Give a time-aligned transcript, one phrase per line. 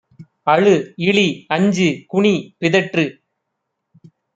[0.47, 0.73] அழு!
[1.01, 1.27] இளி!
[1.49, 1.87] அஞ்சு!
[2.07, 2.35] குனி!
[2.59, 3.05] பிதற்று!